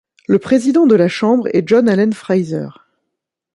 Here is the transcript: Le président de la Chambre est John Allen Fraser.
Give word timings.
Le 0.27 0.39
président 0.39 0.87
de 0.87 0.95
la 0.95 1.07
Chambre 1.07 1.47
est 1.55 1.67
John 1.69 1.87
Allen 1.87 2.11
Fraser. 2.11 2.69